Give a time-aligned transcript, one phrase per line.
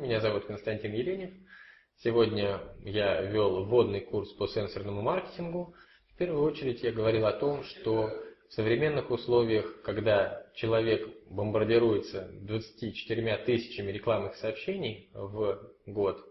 [0.00, 1.30] Меня зовут Константин Еленев.
[2.04, 5.74] Сегодня я вел вводный курс по сенсорному маркетингу.
[6.14, 8.08] В первую очередь я говорил о том, что
[8.48, 16.24] в современных условиях, когда человек бомбардируется 24 тысячами рекламных сообщений в год,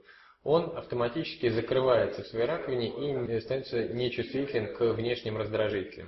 [0.43, 2.87] он автоматически закрывается в своей раковине
[3.35, 6.07] и становится нечувствителен к внешним раздражителям.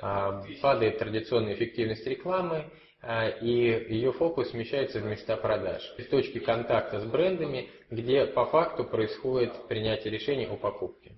[0.00, 2.70] А, падает традиционная эффективность рекламы,
[3.02, 8.46] а, и ее фокус смещается в места продаж, в точки контакта с брендами, где по
[8.46, 11.12] факту происходит принятие решений о покупке.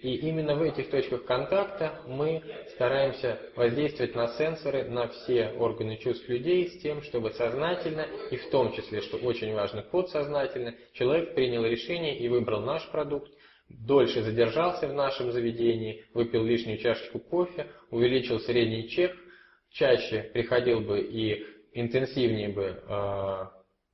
[0.00, 2.42] И именно в этих точках контакта мы
[2.74, 8.50] стараемся воздействовать на сенсоры, на все органы чувств людей с тем, чтобы сознательно, и в
[8.50, 13.30] том числе, что очень важно, подсознательно, человек принял решение и выбрал наш продукт,
[13.70, 19.16] дольше задержался в нашем заведении, выпил лишнюю чашечку кофе, увеличил средний чек–
[19.70, 23.46] чаще приходил бы и интенсивнее бы э,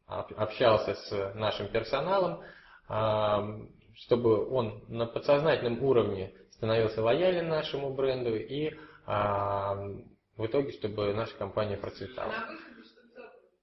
[0.06, 2.42] общался с нашим персоналом,
[2.88, 8.74] э, чтобы он на подсознательном уровне становился лоялен нашему бренду и э,
[9.06, 12.32] в итоге, чтобы наша компания процветала.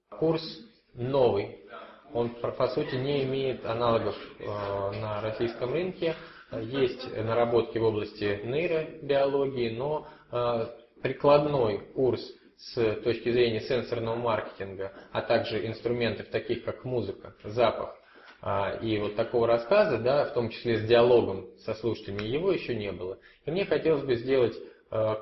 [0.10, 0.44] Курс
[0.94, 1.60] новый.
[2.14, 6.16] Он, по сути, не имеет аналогов на российском рынке.
[6.52, 10.08] Есть наработки в области нейробиологии, но
[11.02, 12.22] прикладной курс
[12.58, 17.96] с точки зрения сенсорного маркетинга, а также инструментов таких как музыка, запах
[18.42, 22.76] а, и вот такого рассказа, да, в том числе с диалогом со слушателями, его еще
[22.76, 23.18] не было.
[23.46, 24.56] И мне хотелось бы сделать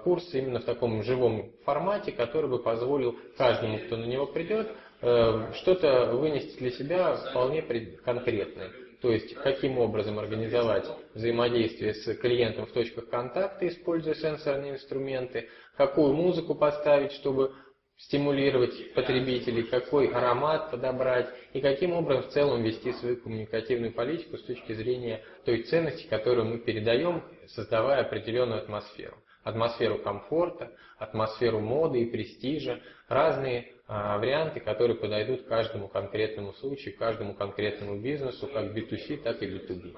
[0.04, 4.70] курс именно в таком живом формате, который бы позволил каждому, кто на него придет,
[5.02, 7.62] а, что-то вынести для себя вполне
[8.04, 8.72] конкретное.
[9.02, 16.14] То есть, каким образом организовать взаимодействие с клиентом в точках контакта, используя сенсорные инструменты, какую
[16.14, 17.54] музыку поставить, чтобы
[17.98, 24.44] стимулировать потребителей, какой аромат подобрать и каким образом в целом вести свою коммуникативную политику с
[24.44, 29.16] точки зрения той ценности, которую мы передаем, создавая определенную атмосферу.
[29.44, 37.34] Атмосферу комфорта, атмосферу моды и престижа, разные а, варианты, которые подойдут каждому конкретному случаю, каждому
[37.34, 39.96] конкретному бизнесу, как B2C, так и B2B.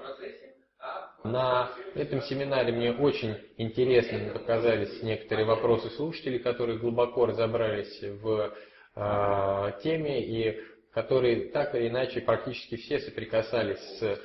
[1.24, 8.52] На этом семинаре мне очень интересными показались некоторые вопросы слушателей, которые глубоко разобрались в
[8.96, 10.60] э, теме и
[10.92, 14.20] которые так или иначе практически все соприкасались с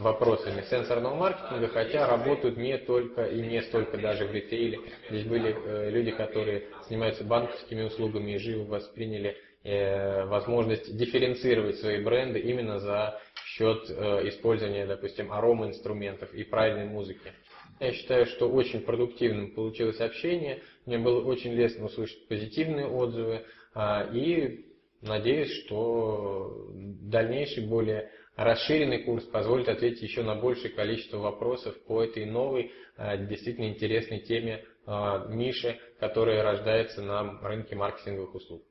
[0.00, 4.80] вопросами сенсорного маркетинга, хотя работают не только и не столько даже в ритейле.
[5.08, 12.02] Здесь были э, люди, которые занимаются банковскими услугами и живо восприняли э, возможность дифференцировать свои
[12.02, 17.32] бренды именно за счет э, использования, допустим, арома-инструментов и правильной музыки.
[17.78, 20.62] Я считаю, что очень продуктивным получилось общение.
[20.84, 23.44] Мне было очень лестно услышать позитивные отзывы.
[23.74, 24.66] А, и
[25.00, 32.24] надеюсь, что дальнейший, более расширенный курс позволит ответить еще на большее количество вопросов по этой
[32.24, 38.62] новой, а, действительно интересной теме, а, нише, которая рождается на рынке маркетинговых услуг.